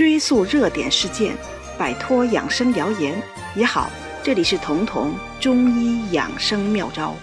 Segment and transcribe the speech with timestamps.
[0.00, 1.36] 追溯热点事件，
[1.76, 3.22] 摆脱养生谣言
[3.54, 3.90] 也好。
[4.22, 7.14] 这里是彤彤中医养生妙招。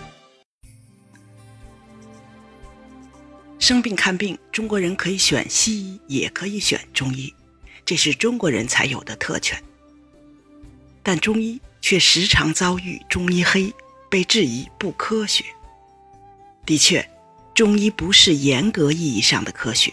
[3.57, 7.33] 生病看病，中国人可以选西医，也可以选中医，
[7.83, 9.59] 这是中国人才有的特权。
[11.01, 13.73] 但中医却时常遭遇中医黑，
[14.07, 15.43] 被质疑不科学。
[16.63, 17.03] 的确，
[17.55, 19.91] 中医不是严格意义上的科学。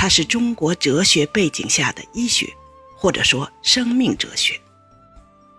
[0.00, 2.50] 它是中国哲学背景下的医学，
[2.96, 4.58] 或者说生命哲学。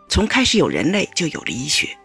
[0.09, 1.95] 从开始有人类就有了医学，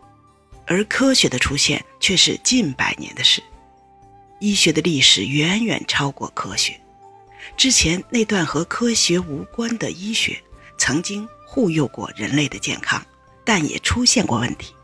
[0.67, 3.43] 而科学的出现却是近百年的事。
[4.39, 6.79] 医学的历史远远超过科学。
[7.57, 10.39] 之前那段和科学无关的医学，
[10.77, 13.03] 曾经护佑过人类的健康，
[13.47, 14.75] 但也出现过问题。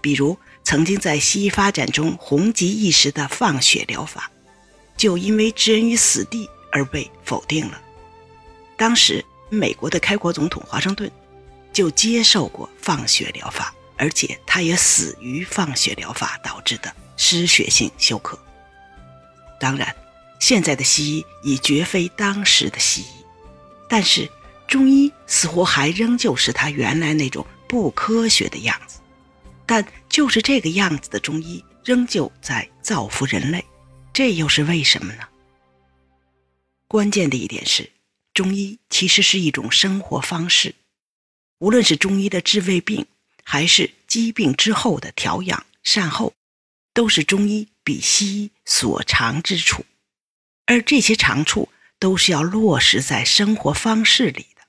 [0.00, 4.30] 比如，曾经在西医发展中红极一时的放血疗法，
[4.96, 6.48] 就因为置人于死地。
[6.72, 7.80] 而被否定了。
[8.76, 11.10] 当时，美国的开国总统华盛顿
[11.72, 18.38] 就接受过放血疗法，而且他也死于放血疗法导致的失血性休克。
[19.58, 19.94] 当然，
[20.38, 23.24] 现在的西医已绝非当时的西医，
[23.88, 24.30] 但是
[24.66, 29.00] 中医似乎还仍旧是他原来那种不科学的样子。
[29.66, 33.64] 但就是这个样子的中医，仍旧在造福人类，
[34.12, 35.22] 这又是为什么呢？
[36.90, 37.92] 关键的一点是，
[38.34, 40.74] 中医其实是一种生活方式。
[41.60, 43.06] 无论是中医的治胃病，
[43.44, 46.34] 还是疾病之后的调养善后，
[46.92, 49.84] 都是中医比西医所长之处。
[50.66, 51.68] 而这些长处
[52.00, 54.62] 都是要落实在生活方式里的，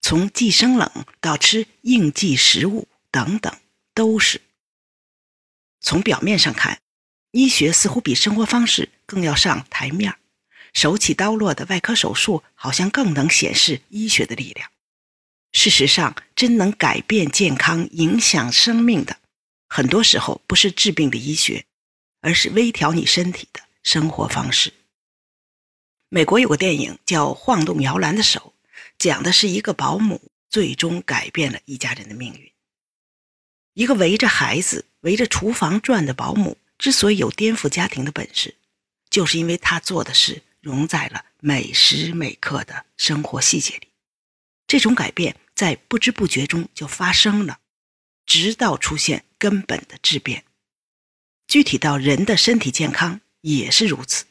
[0.00, 3.54] 从忌生冷到吃应季食物等等，
[3.92, 4.40] 都是。
[5.82, 6.80] 从表面上看，
[7.32, 10.18] 医学似乎比生活方式更要上台面儿。
[10.72, 14.70] 手起刀落的外科手术好像更能显示医学的力量。
[15.52, 19.18] 事实上，真能改变健康、影响生命的，
[19.68, 21.66] 很多时候不是治病的医学，
[22.22, 24.72] 而是微调你身体的生活方式。
[26.08, 28.54] 美国有个电影叫《晃动摇篮的手》，
[28.98, 32.50] 讲的是一个保姆最终改变了一家人的命运。
[33.74, 38.54] 一个围着孩子、围着厨房转的保姆，之所以有颠覆家庭的本事，
[39.10, 40.42] 就是因为她做的是。
[40.62, 43.88] 融在了每时每刻的生活细节里，
[44.68, 47.58] 这种改变在不知不觉中就发生了，
[48.24, 50.44] 直到出现根本的质变。
[51.48, 54.24] 具体到人的身体健康也是如此。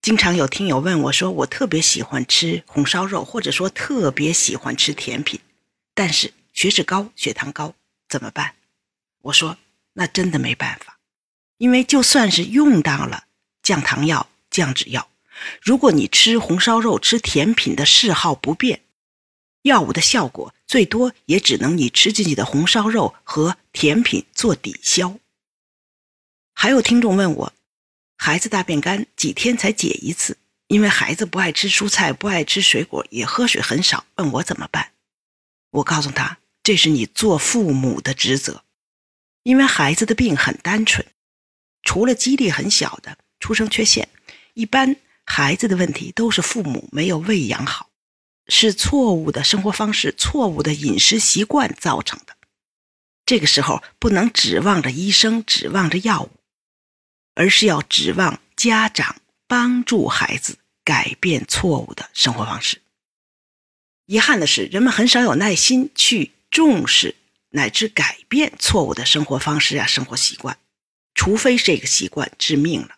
[0.00, 5.38] 经常有听友问我说：“我特别喜欢吃红烧肉，或者说特别喜欢吃甜品，
[5.94, 7.74] 但是血脂高、血糖高，
[8.08, 8.54] 怎么办？”
[9.20, 9.58] 我说
[9.92, 10.98] ：“那真的没办法，
[11.58, 13.24] 因为就算是用到了
[13.62, 15.10] 降糖药。”降脂药，
[15.60, 18.84] 如果你吃红烧肉、吃甜品的嗜好不变，
[19.60, 25.18] 药物的效果最多也只能你吃进去的红烧肉和甜品做抵消。
[26.54, 27.52] 还有听众问我，
[28.16, 30.38] 孩子大便干几天才解一次？
[30.68, 34.92] 因为孩子不爱吃蔬菜，不爱吃水果，也喝水很少，问我怎么办？
[35.70, 38.64] 我告诉他，这是你做父母的职责，
[39.42, 41.06] 因为孩子的病很单纯，
[41.82, 44.08] 除了几率很小的出生缺陷。
[44.56, 44.96] 一般
[45.26, 47.90] 孩子的问题都是父母没有喂养好，
[48.48, 52.34] 是错误的生活方式、错误的饮食习惯造成的。
[53.26, 56.30] 这个时候不能指望着医生、指望着药物，
[57.34, 59.16] 而是要指望家长
[59.46, 62.80] 帮助孩子改变错误的生活方式。
[64.06, 67.14] 遗憾的是，人们很少有耐心去重视
[67.50, 70.56] 乃至改变错误的生活方式啊、生活习惯，
[71.14, 72.96] 除非这个习惯致命了。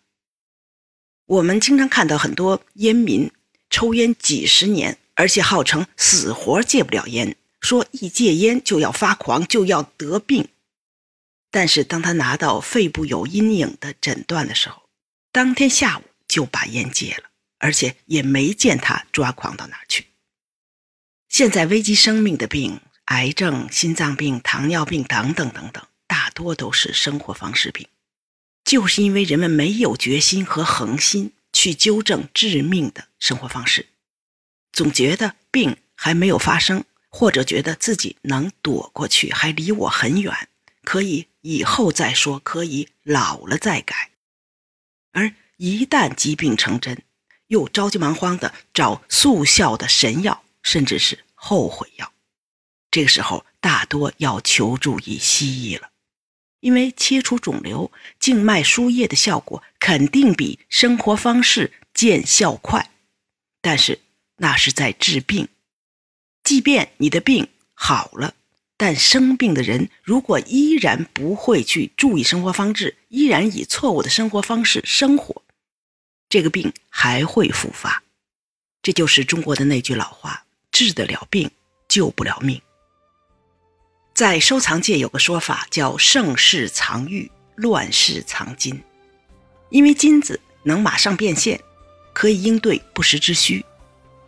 [1.29, 3.31] 我们经常看到很多烟民
[3.69, 10.47] 抽烟几十年，而且号称死活戒不了烟，说一戒烟就要发狂，就要得病。
[11.51, 14.81] 但是当他拿到肺部有阴影的诊断的时候，
[15.31, 17.29] 当天下午就把烟戒了，
[17.59, 20.07] 而且也没见他抓狂到哪去。
[21.27, 27.87] 现在危及生命的病，癌症、心脏病、糖尿病等等等等，大多都是生活方式病。
[28.69, 33.87] 就是因为人们没有决心和恒心去纠正致命的生活方式，
[34.71, 40.49] 总觉得病还没有发生，或者觉得自己能躲过去，还离我很远，
[40.83, 44.11] 可以以后再说，可以老了再改。
[45.13, 47.01] 而一旦疾病成真，
[47.47, 52.13] 又着急忙慌的找速效的神药，甚至是后悔药。
[52.91, 55.89] 这个时候，大多要求助于西医了。
[56.59, 62.91] 因为切除肿瘤、静脉输液的效果肯定比生活方式见效快，
[63.61, 63.99] 但是
[64.37, 65.47] 那是在治病。
[66.43, 68.35] 即便你的病好了，
[68.77, 75.43] 但生病的人如果依然不会去注意生活方式，依然以错误的生活方式生活，
[76.29, 78.03] 这个病还会复发。
[78.81, 81.51] 这就是中国的那句老话：“治得了病，
[81.87, 82.61] 救不了命。”
[84.19, 88.83] 在收藏界有个说法叫“盛世藏玉，乱世藏金”，
[89.71, 91.57] 因为金子能马上变现，
[92.11, 93.63] 可以应对不时之需，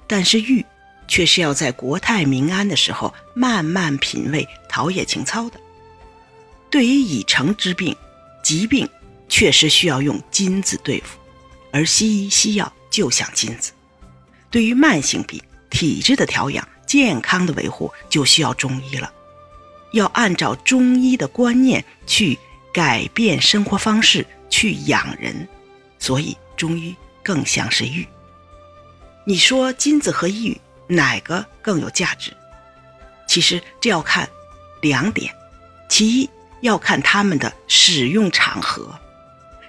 [0.08, 0.66] 但是玉。
[1.10, 5.60] 却是要在国泰民安的时候慢慢品味、陶冶情操的。
[6.70, 7.94] 对于已成之病、
[8.42, 8.88] 疾病，
[9.28, 11.20] 确实需要用金子对付，
[11.74, 13.74] 而西医西药就像金子。
[14.50, 19.12] 对于慢性病、体质的调养、健康的维护，就需要中医了。
[19.92, 22.38] 要按照中医的观念去
[22.74, 25.48] 改变生活方式，去养人，
[26.00, 28.08] 所以中医更像是玉。
[29.26, 30.60] 你说金子和玉？
[30.88, 32.36] 哪个更有价值？
[33.26, 34.30] 其实这要看
[34.82, 35.34] 两点：
[35.88, 36.30] 其一
[36.60, 39.00] 要看他们的使用场合，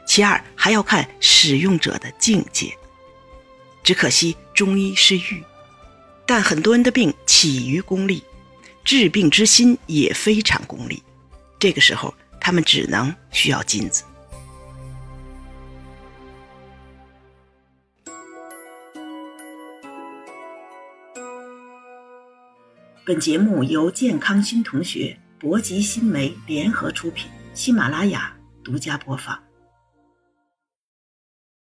[0.04, 2.76] 其二还要看使用者的境界。
[3.84, 5.44] 只可惜中医是玉，
[6.26, 8.24] 但很多人的病起于功利，
[8.84, 11.02] 治病之心也非常功利。
[11.58, 14.02] 这个时候，他们只能需要金子。
[23.04, 28.32] 本节目由健康新同学、博吉新媒联合出品，喜马拉雅
[28.62, 29.36] 独家播放。